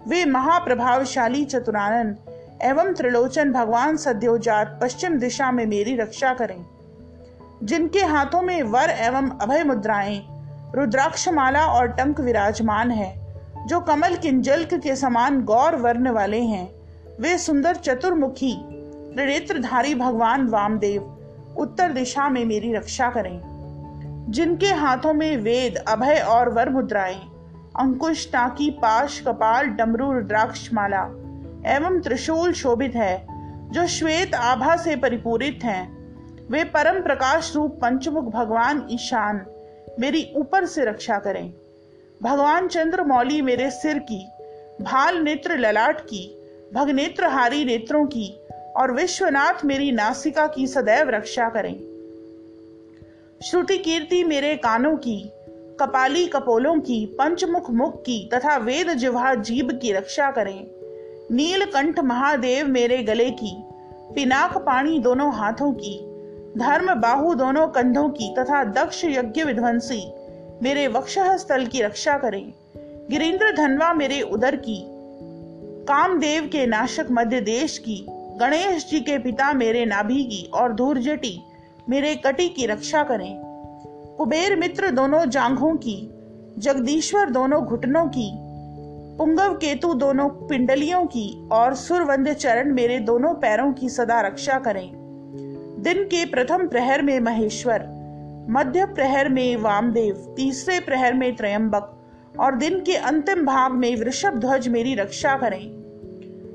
वे 0.09 0.25
महाप्रभावशाली 0.25 1.45
चतुरानन 1.45 2.17
एवं 2.63 2.95
त्रिलोचन 2.95 3.53
भगवान 3.53 3.97
सद्योजात 3.97 4.79
पश्चिम 4.83 5.19
दिशा 5.19 5.51
में 5.51 5.67
मेरी 5.67 5.97
रक्षा 5.97 6.35
करें। 6.35 6.67
जिनके 7.63 8.01
हाथों 8.01 8.43
में 8.43 8.63
वर 8.63 8.91
एवं 8.91 9.31
अभय 9.31 9.65
मुद्राएँ 9.65 10.27
रुद्राक्ष 10.75 11.29
माला 11.29 11.67
और 11.67 11.89
टंक 11.89 12.21
विराजमान 12.21 12.91
है, 12.91 13.37
जो 13.67 13.81
कमल 13.81 14.17
किंजल्क 14.17 14.75
के 14.75 14.97
समान 14.97 15.43
गौर 15.43 15.77
वर्ण 15.77 16.11
वाले 16.11 16.41
हैं। 16.41 16.80
वे 17.21 17.39
सुंदर 17.39 17.75
चतुर्मुखी, 17.75 18.57
त्रिनेत्रधारी 19.15 19.95
भगवान 19.95 20.49
वामदेव, 20.49 21.03
उत्तर 21.59 21.93
दिशा 21.93 22.29
में 22.29 22.45
मेरी 22.45 22.75
रक्षा 22.75 23.11
करें। 23.11 23.41
जिनके 24.29 24.67
हाथों 24.67 25.15
में 25.15 25.37
वेद, 25.37 25.77
अभय 25.77 26.15
और 26.15 26.49
वर 26.49 26.69
मुद्राएँ 26.69 27.21
अंकुश 27.81 28.33
टाकी 28.33 28.71
पाश, 28.71 29.21
कपाल, 29.21 29.67
डमरू 29.67 30.13
रुद्राक्ष 30.13 30.73
माला 30.73 31.03
एवं 31.67 32.01
त्रिशूल 32.01 32.53
शोभित 32.53 32.95
है, 32.95 33.27
जो 33.71 33.87
श्वेत 33.87 34.35
आभा 34.35 34.77
से 34.77 34.97
परिपूरित 34.97 35.61
हैं। 35.65 35.99
वे 36.51 36.65
परम 36.65 37.03
प्रकाश 37.03 37.53
रूप 37.57 37.71
पंचमुख 37.71 38.25
भगवान 38.25 38.89
ईशान, 38.91 39.47
मेरी 40.01 40.33
ऊपर 40.37 40.67
से 40.67 40.85
रक्षा 40.85 41.19
करें। 41.19 41.55
भगवान 42.23 42.69
चंद्र 42.69 43.03
मौली 43.03 43.43
मेरे 43.43 43.71
सिर 43.71 43.99
की, 43.99 44.29
भाल 44.83 45.19
नेत्र 45.19 45.59
ललाट 45.59 46.01
की 46.01 46.37
भगनेत्रहारी 46.75 47.65
नेत्रों 47.65 48.07
की 48.07 48.41
और 48.77 48.93
विश्वनाथ 48.93 49.65
मेरी 49.65 49.93
नासिका 49.93 50.47
की 50.47 50.67
सदैव 50.67 51.11
रक्षा 51.11 51.49
करें। 51.49 51.75
श्रुति 53.45 53.79
कीर्ति 53.79 54.25
मेरे 54.25 54.57
कानों 54.57 54.97
की, 54.97 55.33
कपाली 55.81 56.27
कपोलों 56.27 56.81
की, 56.81 57.07
पंचमुख 57.07 57.71
मुख 57.71 58.01
की 58.01 58.31
तथा 58.35 58.57
वेद 58.57 58.93
जिहा 58.93 59.35
जीव 59.35 59.69
की 59.73 59.93
रक्षा 59.93 60.31
करें। 60.31 60.71
नीलकंठ 61.33 62.01
महादेव 62.01 62.69
मेरे 62.69 62.99
गले 62.99 63.31
की, 63.31 63.65
पिनाक 64.15 64.59
पाणी 64.59 64.99
दोनों 64.99 65.35
हाथों 65.35 65.73
की, 65.73 66.07
धर्म 66.59 66.95
बाहु 66.95 67.35
दोनों 67.35 67.69
कंधों 67.69 68.09
की 68.09 68.35
तथा 68.39 68.65
दक्ष 68.65 69.05
यज्ञ 69.05 69.45
विध्वंसी 69.45 70.13
मेरे 70.63 70.89
वक्षः 70.89 71.37
स्थल 71.37 71.67
की 71.67 71.83
रक्षा 71.83 72.19
करें। 72.19 72.53
गिरीन्द्र 73.11 73.57
धनवा 73.57 73.95
मेरे 73.95 74.21
उदर 74.21 74.57
की 74.57 75.00
कामदेव 75.81 76.43
के 76.45 76.67
नाशक 76.67 77.07
मध्य 77.11 77.41
देश 77.41 77.79
की, 77.79 78.07
गणेश 78.11 78.89
जी 78.91 79.01
के 79.01 79.19
पिता 79.19 79.53
मेरे 79.53 79.85
नाभि 79.85 80.23
की 80.23 80.51
और 80.55 80.73
धूर्जटी 80.73 81.43
मेरे 81.89 82.15
कटी 82.15 82.49
की 82.49 82.67
रक्षा 82.67 83.03
करें। 83.03 83.41
कुबेर 84.19 84.57
मित्र 84.57 84.91
दोनों 84.91 85.25
जांघों 85.25 85.75
की, 85.77 86.11
जगदीश्वर 86.59 87.31
दोनों 87.31 87.65
घुटनों 87.65 88.07
की, 88.07 88.31
पुंगव 89.19 89.55
केतु 89.55 89.95
दोनों 89.95 90.29
पिंडलियों 90.29 91.05
की 91.07 91.49
और 91.53 91.75
सुरवंद 91.75 92.33
चरण 92.33 92.75
मेरे 92.75 92.99
दोनों 92.99 93.35
पैरों 93.35 93.73
की 93.73 93.89
सदा 93.89 94.21
रक्षा 94.21 94.59
करें। 94.59 94.91
दिन 95.83 96.05
के 96.05 96.25
प्रथम 96.25 96.69
प्रहर 96.69 97.03
में 97.03 97.21
महेश्वर, 97.21 97.87
मध्य 98.51 98.87
प्रहर 98.87 99.29
में 99.29 99.57
वामदेव, 99.57 100.35
तीसरे 100.37 100.81
प्रहर 100.81 101.15
में 101.15 101.37
त्रयंबक 101.37 101.97
और 102.39 102.55
दिन 102.55 102.81
के 102.81 102.97
अंतिम 102.97 103.47
भाग 103.47 103.73
में 103.73 103.97
वृषभ 103.97 104.35
ध्वज 104.35 104.69
मेरी 104.69 104.95
रक्षा 104.95 105.37
करें। 105.37 105.81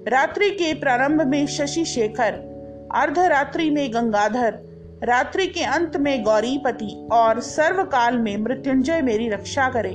रात्रि 0.08 0.50
के 0.50 0.74
प्रारंभ 0.74 1.22
में 1.22 1.48
शशि 1.48 1.86
शेखर, 1.86 2.34
अर्धरात्रि 2.96 3.70
में 3.70 3.94
गंगाधर, 3.94 4.60
रात्रि 5.04 5.48
के 5.48 5.64
अंत 5.64 5.98
में 5.98 6.24
गौरीपति 6.24 7.08
और 7.12 7.40
सर्वकाल 7.40 8.18
में 8.18 8.38
मृत्युंजय 8.38 9.02
मेरी 9.02 9.30
रक्षा 9.30 9.70
करे। 9.70 9.94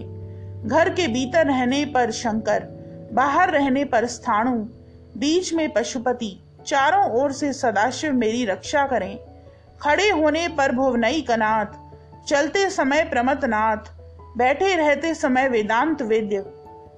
घर 0.69 0.89
के 0.89 1.07
भीतर 1.07 1.47
रहने 1.47 1.85
पर 1.85 2.11
शंकर, 2.11 2.67
बाहर 3.13 3.51
रहने 3.51 3.85
पर 3.85 4.07
स्थाणु, 4.07 4.57
बीच 5.17 5.53
में 5.53 5.73
पशुपति, 5.73 6.41
चारों 6.67 7.23
ओर 7.23 7.33
से 7.33 7.53
सदाशिव 7.53 8.13
मेरी 8.13 8.45
रक्षा 8.45 8.87
करें। 8.87 9.19
खड़े 9.83 10.11
होने 10.11 10.49
पर 10.49 10.73
भुवनई 10.73 11.21
कनाथ, 11.21 11.67
चलते 12.27 12.71
समय 12.71 13.05
प्रमतनाथ 13.05 14.00
बैठे 14.37 14.77
रहते 14.77 15.15
समय 15.15 15.49
वेदांत 15.49 16.03
वेद्य 16.03 16.37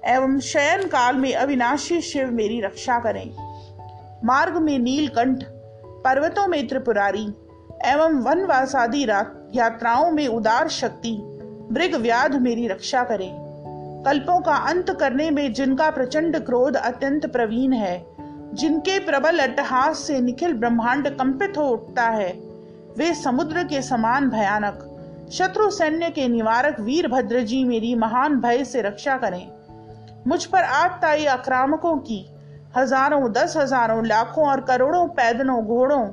एवं 0.05 0.39
शयन 0.39 0.87
काल 0.87 1.15
में 1.15 1.33
अविनाशी 1.33 2.01
शिव 2.01 2.31
मेरी 2.31 2.61
रक्षा 2.61 2.99
करें। 2.99 3.29
मार्ग 4.25 4.57
में 4.57 4.79
नीलकंठ, 4.79 5.43
पर्वतों 6.05 6.47
में 6.47 6.67
त्रिपुरारी 6.67 7.25
एवं 7.85 8.21
वनवासादि 8.21 9.03
यात्राओं 9.55 10.11
में 10.11 10.27
उदार 10.27 10.67
शक्ति, 10.67 11.17
मृग 11.71 11.95
व्याध 11.95 12.35
मेरी 12.35 12.67
रक्षा 12.67 13.03
करे। 13.03 13.29
कल्पों 14.05 14.41
का 14.41 14.55
अंत 14.55 14.97
करने 14.99 15.31
में 15.31 15.53
जिनका 15.53 15.89
प्रचंड 15.89 16.37
क्रोध 16.37 16.75
अत्यंत 16.75 17.25
प्रवीण 17.25 17.73
है, 17.73 18.05
जिनके 18.53 18.99
प्रबल 18.99 19.39
अट्टहास 19.39 19.97
से 19.97 20.19
निखिल 20.19 20.53
ब्रह्मांड 20.53 21.09
कंपित 21.09 21.53
हो 21.57 21.63
उठता 21.63 22.03
है, 22.03 22.31
वे 22.97 23.13
समुद्र 23.13 23.63
के 23.63 23.81
समान 23.81 24.29
भयानक। 24.29 24.89
शत्रु 25.33 25.69
सैन्य 25.71 26.09
के 26.09 26.27
निवारक 26.27 26.79
वीरभद्र 26.79 27.39
जी 27.41 27.63
मेरी 27.63 27.93
महान 27.95 28.35
भय 28.39 28.63
से 28.63 28.81
रक्षा 28.81 29.15
करें। 29.17 29.47
मुझ 30.27 30.45
पर 30.45 30.63
आतताई 30.63 31.25
आक्रामकों 31.25 31.95
की, 31.97 32.19
हज़ारों, 32.77 33.31
दस 33.31 33.57
हज़ारों, 33.57 34.05
लाखों 34.05 34.45
और 34.47 34.61
करोड़ों 34.61 35.07
पैदलों, 35.07 35.65
घोड़ों 35.65 36.03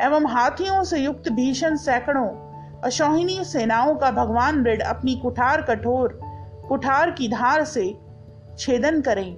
एवं 0.00 0.26
हाथियों 0.26 0.82
से 0.84 0.98
युक्त 0.98 1.28
भीषण 1.28 1.76
सैकड़ों, 1.76 2.26
अशोहिनी 2.84 3.44
सेनाओं 3.44 3.94
का 3.94 4.10
भगवान 4.10 4.60
मृड 4.60 4.82
अपनी 4.82 5.16
कुठार 5.16 5.62
कठोर, 5.62 6.18
कुठार 6.68 7.10
की 7.10 7.28
धार 7.28 7.64
से 7.64 7.86
छेदन 8.58 9.00
करें। 9.00 9.34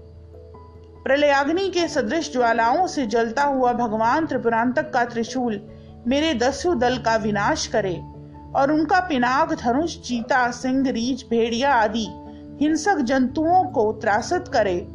प्रलयाग्नि 1.05 1.69
के 1.71 1.89
सदृश 1.89 2.33
ज्वालाओं 2.33 2.87
से 2.87 3.07
जलता 3.07 3.43
हुआ 3.43 3.73
भगवान 3.73 4.27
त्रिपुरांतक 4.27 4.93
का 4.93 5.05
त्रिशूल 5.05 5.61
मेरे 6.07 6.35
दस्यु 6.35 6.75
दल 6.75 6.99
का 6.99 7.17
विनाश 7.17 7.67
करे। 7.67 8.14
और 8.57 8.73
उनका 8.73 9.01
पिनाक 9.01 9.53
धनुष, 9.53 9.99
चीता, 10.01 10.51
सिंह 10.51 10.91
रीछ 10.91 11.29
भेड़िया 11.29 11.75
आदि 11.75 12.07
हिंसक 12.61 12.97
जंतुओं 12.97 13.65
को 13.65 13.93
त्रासित 13.93 14.49
करे। 14.49 14.87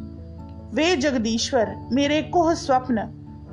वे 0.74 0.95
जगदीश्वर, 0.95 1.76
मेरे 1.91 2.22
कुह 2.22 2.54
स्वप्न, 2.54 2.98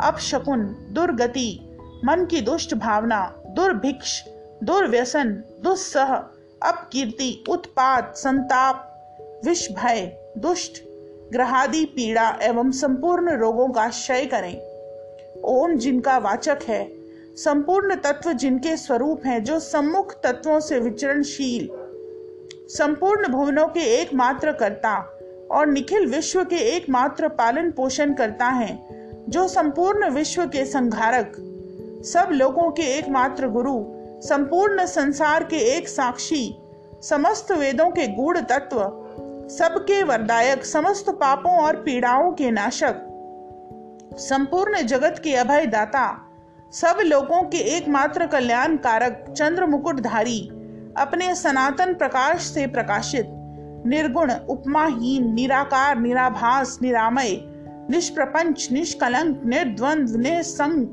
अपशकुन, 0.03 0.89
दुर्गति, 0.91 1.69
मन 2.05 2.25
की 2.25 2.41
दुष्ट 2.41 2.75
भावना, 2.75 3.35
दुर्भिक्ष, 3.47 4.23
दुर्व्यसन, 4.65 5.33
दुस्सह, 5.65 6.15
अपकीर्ति, 6.63 7.45
उत्पात, 7.49 8.13
संताप 8.17 8.93
विष 9.45 9.71
भय 9.71 10.17
दुष्ट, 10.39 10.83
ग्रहादि 11.33 11.85
पीड़ा 11.85 12.39
एवं 12.43 12.71
संपूर्ण 12.71 13.37
रोगों 13.37 13.69
का 13.69 13.89
क्षय 13.89 14.27
करें। 14.27 14.61
ओम 15.43 15.77
जिनका 15.77 16.19
वाचक 16.19 16.59
है 16.69 16.96
संपूर्ण 17.37 17.95
तत्व 17.95 18.33
जिनके 18.33 18.77
स्वरूप 18.77 19.27
हैं, 19.27 19.45
जो 19.45 19.61
सम्मुख 19.61 20.15
तत्वों 20.15 20.61
से 20.61 20.79
विचरणशील, 20.79 21.69
संपूर्ण 22.69 23.29
भुवनों 23.29 23.67
के 23.69 23.81
एकमात्र 23.81 24.53
कर्ता 24.53 25.11
और 25.51 25.67
निखिल 25.67 26.07
विश्व 26.07 26.45
के 26.45 26.57
एकमात्र 26.57 27.29
पालन 27.29 27.71
पोषण 27.71 28.15
करता 28.15 28.47
है, 28.47 28.87
जो 29.29 29.49
संपूर्ण 29.49 30.11
विश्व 30.11 30.47
के 30.47 30.65
संघारक 30.65 31.33
सब 32.05 32.29
लोगों 32.33 32.71
के 32.71 32.83
एकमात्र 32.83 33.49
गुरु, 33.49 33.85
संपूर्ण 34.23 34.87
संसार 34.87 35.45
के 35.45 35.57
एक 35.57 35.89
साक्षी, 35.89 36.59
समस्त 37.03 37.53
वेदों 37.53 37.91
के 37.91 38.07
गूढ़ 38.09 38.39
तत्व, 38.39 38.79
सबके 39.49 40.03
वरदायक, 40.03 40.65
समस्त 40.65 41.11
पापों 41.11 41.53
और 41.53 41.77
पीड़ाओं 41.77 42.33
के 42.33 42.51
नाशक, 42.51 43.03
संपूर्ण 44.15 44.83
जगत 44.83 45.21
के 45.25 45.35
अभय 45.35 45.67
दाता 45.67 46.26
सब 46.73 46.97
लोगों 47.01 47.43
के 47.43 47.57
एकमात्र 47.57 48.27
कल्याण 48.27 48.77
कारक 48.77 49.35
चंद्र 49.37 49.67
मुकुटधारी 49.67 50.49
अपने 50.97 51.35
सनातन 51.35 51.95
प्रकाश 51.95 52.43
से 52.43 52.67
प्रकाशित, 52.67 53.27
निर्गुण, 53.87 54.33
उपमाहीन, 54.49 55.35
निराकार, 55.35 55.99
निराभास, 55.99 56.79
निरामय, 56.83 57.41
निष्प्रपंच, 57.91 58.69
निष्कलंक 58.73 59.43
निर्द्वंद्व 59.45 60.17
निसंग, 60.17 60.87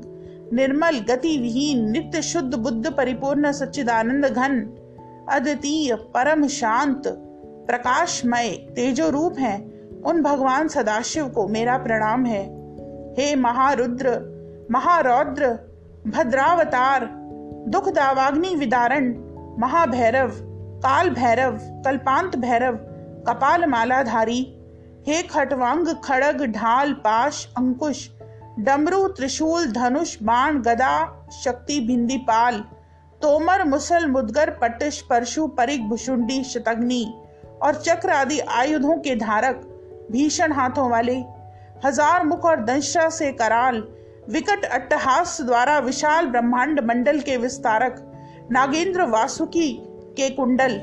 निर्मल 0.52 1.00
गति 1.00 1.38
विहीन 1.38 1.90
नित्य 1.90 2.22
शुद्ध, 2.22 2.54
बुद्ध, 2.54 2.92
परिपूर्ण, 2.92 3.52
सच्चिदानंद 3.52 4.26
घन, 4.26 4.60
अद्वितीय, 5.30 5.94
परम 5.94 6.46
शांत, 6.46 7.02
प्रकाशमय 7.66 8.48
तेजो 8.48 9.10
रूप 9.10 9.38
हैं। 9.38 9.90
उन 10.02 10.22
भगवान 10.22 10.68
सदाशिव 10.68 11.28
को 11.28 11.48
मेरा 11.48 11.78
प्रणाम 11.78 12.24
है। 12.24 12.44
हे 13.12 13.34
महारुद्र 13.34 14.33
महारौद्र, 14.70 15.48
भद्रावतार 16.06 17.06
दुख 17.68 17.88
दावाग्नि 17.88 18.54
विदारण, 18.54 19.14
महाभैरव 19.58 20.30
काल 20.80 21.10
भैरव 21.10 21.58
कल्पांत 21.84 22.36
भैरव 22.36 22.76
कपाल 23.28 23.64
मालाधारी 23.66 24.40
हे 25.08 25.22
खटवांग 25.22 25.88
खड़ग, 26.04 26.44
ढाल, 26.44 26.92
पाश, 26.92 27.46
अंकुश, 27.56 28.08
डमरू, 28.58 29.06
त्रिशूल, 29.08 29.66
धनुष, 29.72 30.16
बाण, 30.22 30.60
गदा, 30.62 30.94
शक्ति, 31.42 31.80
भिंदी, 31.80 32.16
पाल, 32.18 32.58
तोमर, 33.20 33.64
मुसल, 33.64 34.06
मुदगर 34.06 34.50
पटिश 34.50 35.00
परशु 35.00 35.46
परिक 35.46 35.88
भुषुंडी 35.88 36.42
शतग्नि 36.44 37.04
और 37.62 37.74
चक्र 37.74 38.10
आदि 38.10 38.38
आयुधों 38.38 38.96
के 38.96 39.16
धारक, 39.16 39.60
भीषण 40.12 40.52
हाथों 40.52 40.90
वाले, 40.90 41.16
हज़ार 41.84 42.24
मुख 42.26 42.44
और 42.44 42.64
दंशा 42.64 43.08
से 43.08 43.32
कराल 43.32 43.82
विकट 44.28 44.64
अट्टहास 44.64 45.40
द्वारा 45.40 45.78
विशाल 45.78 46.26
ब्रह्मांड 46.26 46.80
मंडल 46.80 47.20
के 47.20 47.36
विस्तारक 47.36 47.96
नागेंद्र 48.52 49.02
वासुकी 49.02 49.72
के 50.16 50.30
कुंडल, 50.30 50.76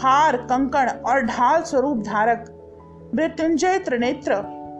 हार, 0.00 0.36
कंकण 0.36 0.88
और 0.88 1.20
ढाल 1.20 1.62
स्वरूप 1.62 1.98
धारक, 1.98 2.44
मृत्युंजय 3.14 3.78
त्रिनेत्र 3.78 4.36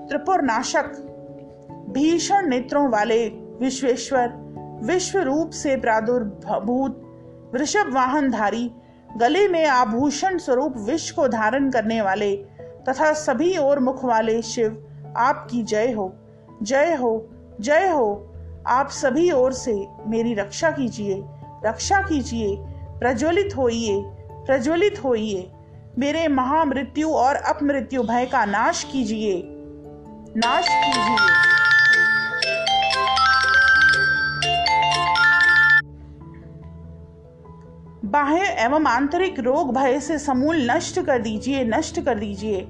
त्रिपुर 0.09 0.43
नाशक 0.43 0.93
भीषण 1.91 2.49
नेत्रों 2.49 2.89
वाले 2.91 3.29
विश्वेश्वर, 3.61 4.33
विश्व 4.85 5.19
रूप 5.19 5.51
से 5.51 5.77
प्रादुर्भूत 5.77 7.01
वृषभ 7.55 7.93
वाहन 7.95 8.31
धारी 8.31 8.71
गले 9.17 9.49
में 9.49 9.67
आभूषण 9.67 10.39
स्वरूप 10.39 10.75
विश्व 10.77 11.15
को 11.17 11.29
धारण 11.29 11.71
करने 11.71 12.01
वाले 12.03 12.37
तथा 12.89 13.13
सभी 13.13 13.57
और 13.57 13.79
मुख 13.79 14.05
वाले 14.05 14.43
शिव, 14.43 14.85
आपकी 15.17 15.63
जय 15.63 15.93
हो 15.93 16.13
जय 16.63 16.95
हो। 16.95 17.31
जय 17.61 17.89
हो। 17.89 18.35
आप 18.67 18.89
सभी 18.89 19.31
ओर 19.31 19.53
से 19.53 19.87
मेरी 20.07 20.35
रक्षा 20.35 20.71
कीजिए 20.71 21.25
रक्षा 21.67 22.01
कीजिए, 22.01 22.57
प्रज्वलित 23.01 23.57
होइए 23.57 24.11
प्रज्वलित 24.47 25.05
होइए। 25.05 25.51
मेरे 25.99 26.29
महामृत्यु 26.29 27.09
और 27.09 27.35
अपमृत्यु 27.35 28.03
भय 28.03 28.27
का 28.27 28.45
नाश 28.45 28.85
कीजिए। 28.85 29.43
नाश 30.37 30.67
कीजिए। 30.69 31.17
बाह्य 38.05 38.57
एवं 38.59 38.87
आंतरिक 38.87 39.41
रोग 39.41 39.75
भय 39.75 40.01
से 40.01 40.19
समूल 40.19 40.71
नष्ट 40.71 41.01
कर 41.01 41.19
दीजिए, 41.19 41.65
नष्ट 41.65 42.01
कर 42.01 42.19
दीजिए। 42.19 42.61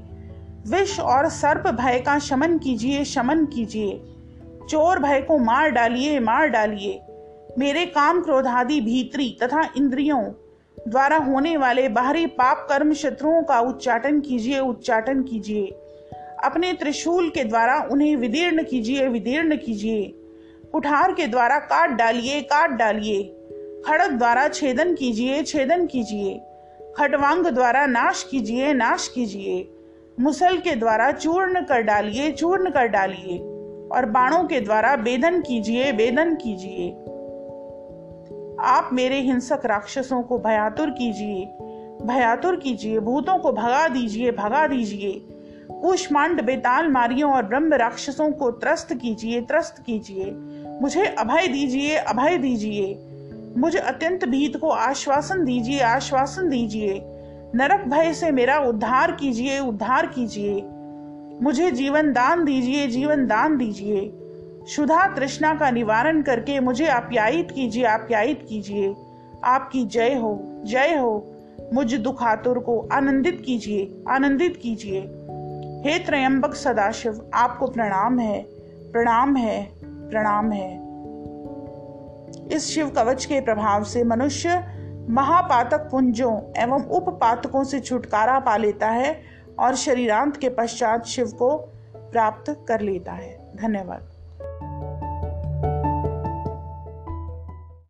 विष 0.69 1.01
और 1.01 1.29
सर्प 1.29 1.67
भय 1.67 1.99
का 1.99 2.19
शमन 2.19 2.59
कीजिए 2.59 3.05
शमन 3.05 3.47
कीजिए। 3.47 4.14
चोर 4.71 4.99
भय 4.99 5.21
को 5.21 5.39
मार 5.39 5.71
डालिए 5.71 6.21
मार 6.21 6.49
डालिए। 6.49 7.01
मेरे 7.59 7.87
काम 7.87 8.23
क्रोधादि 8.23 8.81
भीतरी 8.81 9.39
तथा 9.43 9.63
इंद्रियों 9.77 10.25
द्वारा 10.89 11.17
होने 11.17 11.57
वाले 11.57 11.89
बाहरी 11.89 12.27
पाप 12.27 12.67
कर्म 12.69 12.93
शत्रुओं 12.93 13.43
का 13.43 13.61
उच्चाटन 13.61 14.21
कीजिए 14.21 14.59
उच्चाटन 14.59 15.23
कीजिए। 15.23 15.67
अपने 16.45 16.73
त्रिशूल 16.73 17.31
के 17.31 17.45
द्वारा 17.45 17.89
उन्हें 17.93 18.17
विदीर्ण 18.17 18.63
कीजिए 18.63 19.09
विदीर्ण 19.09 19.57
कीजिए। 19.57 20.13
कुठार 20.73 21.13
के 21.13 21.27
द्वारा 21.27 21.59
काट 21.59 21.91
डालिए 21.91 22.41
काट 22.41 22.71
डालिए। 22.71 23.23
खड़क 23.87 24.11
द्वारा 24.11 24.49
छेदन 24.49 24.95
कीजिए 24.95 25.43
छेदन 25.43 25.87
कीजिए। 25.87 26.41
खटवांग 26.99 27.47
द्वारा 27.47 27.87
नाश 27.87 28.23
कीजिए 28.31 28.73
नाश 28.73 29.09
कीजिए। 29.09 29.69
मुसल 30.21 30.59
के 30.59 30.75
द्वारा 30.77 31.13
चूर्ण 31.13 31.61
कर 31.61 31.81
डालिए, 31.81 32.33
चूर्ण 32.33 32.71
कर 32.71 32.87
डालिए। 32.87 33.54
और 33.95 34.07
बाणों 34.07 34.45
के 34.45 34.61
द्वारा 34.61 34.97
बेदन 34.97 35.41
कीजिए 35.41 35.93
बेदन 35.93 36.35
कीजिए। 36.35 36.91
आप 38.61 38.91
मेरे 38.93 39.21
हिंसक 39.21 39.61
राक्षसों 39.65 40.23
को 40.23 40.39
भयातुर 40.39 40.91
कीजिए 40.91 41.53
भयातुर 42.03 42.57
कीजिए, 42.57 43.01
भूतों 43.01 43.39
को 43.39 43.53
भगा 43.53 43.89
दीजिए 43.89 44.31
भगा 44.33 44.67
दीजिए। 44.67 45.13
कुष्मांड, 45.73 46.43
बेताल 46.43 46.89
मारियों 46.89 47.33
और 47.33 47.43
ब्रह्म 47.43 47.75
राक्षसों 47.75 48.31
को 48.31 48.51
त्रस्त 48.51 48.95
कीजिए 48.95 49.41
त्रस्त 49.41 49.83
कीजिए। 49.87 50.31
मुझे 50.81 51.05
अभय 51.07 51.47
दीजिए 51.49 51.97
अभय 51.97 52.39
दीजिए। 52.39 52.99
मुझे 53.57 53.79
अत्यंत 53.79 54.25
भीत 54.25 54.57
को 54.57 54.69
आश्वासन 54.69 55.45
दीजिए 55.45 55.81
आश्वासन 55.81 56.49
दीजिए। 56.49 57.01
नरक 57.55 57.85
भय 57.89 58.13
से 58.13 58.31
मेरा 58.31 58.59
उद्धार 58.59 59.13
कीजिए 59.13 59.59
उद्धार 59.59 60.07
कीजिए। 60.07 60.61
मुझे 61.43 61.71
जीवन 61.71 62.13
दान 62.13 62.45
दीजिए, 62.45 62.87
जीवन 62.87 63.27
दान 63.27 63.57
दीजिए। 63.57 64.13
शुद्धा 64.69 65.15
तृष्णा 65.15 65.55
का 65.55 65.71
निवारण 65.71 66.23
करके 66.23 66.61
मुझे 66.61 66.87
आप्यायित 66.87 67.51
कीजिए 67.51 67.85
आप्यायित 67.85 68.47
कीजिए। 68.49 68.95
आपकी 69.45 69.85
जय 69.85 70.15
हो 70.15 70.41
जय 70.65 70.97
हो। 70.97 71.31
मुझ 71.75 71.95
दुखातुर 71.95 72.59
को 72.59 72.89
आनंदित 72.93 73.43
कीजिए 73.47 74.05
आनंदित 74.09 74.57
कीजिए। 74.63 75.01
हे 75.85 75.99
त्रयंबक 75.99 76.55
सदाशिव, 76.55 77.31
आपको 77.35 77.67
प्रणाम 77.67 78.19
है 78.19 78.43
प्रणाम 78.93 79.37
है 79.37 79.71
प्रणाम 79.85 80.53
है। 80.53 80.85
इस 82.57 82.75
शिव 82.75 82.89
कवच 82.89 83.25
के 83.25 83.41
प्रभाव 83.41 83.85
से 83.85 84.05
मनुष्य 84.05 84.49
महापातक 85.11 85.79
पुंजों 85.79 86.63
एवं 86.63 86.85
उपपातकों 86.85 87.65
से 87.65 87.81
छुटकारा 87.81 88.39
पा 88.39 88.57
लेता 88.57 88.89
है। 88.89 89.34
और 89.59 89.75
शरीरांत 89.75 90.37
के 90.37 90.49
पश्चात 90.49 91.07
शिव 91.07 91.27
को 91.27 91.57
प्राप्त 91.97 92.65
कर 92.69 92.81
लेता 92.81 93.13
है। 93.13 93.57
धन्यवाद। 93.57 94.14